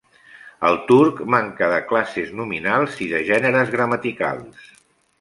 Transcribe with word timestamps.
El 0.69 0.79
turc 0.91 1.21
manca 1.35 1.69
de 1.75 1.83
classes 1.93 2.33
nominals 2.41 2.99
i 3.09 3.13
de 3.15 3.23
gèneres 3.31 3.75
gramaticals. 3.79 4.69